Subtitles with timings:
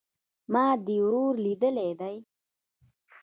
[0.53, 2.15] ما دي ورور ليدلى دئ